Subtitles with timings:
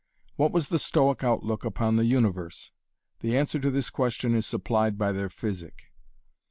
[0.35, 2.71] What was the Stoic outlook upon the universe?
[3.19, 5.91] The answer to this question is supplied by their Physic.